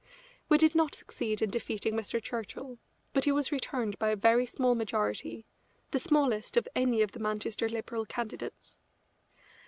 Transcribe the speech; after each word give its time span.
We 0.49 0.57
did 0.57 0.73
not 0.73 0.95
succeed 0.95 1.43
in 1.43 1.51
defeating 1.51 1.93
Mr. 1.93 2.19
Churchill, 2.19 2.79
but 3.13 3.25
he 3.25 3.31
was 3.31 3.51
returned 3.51 3.99
by 3.99 4.09
a 4.09 4.15
very 4.15 4.47
small 4.47 4.73
majority, 4.73 5.45
the 5.91 5.99
smallest 5.99 6.57
of 6.57 6.67
any 6.75 7.03
of 7.03 7.11
the 7.11 7.19
Manchester 7.19 7.69
Liberal 7.69 8.07
candidates. 8.07 8.79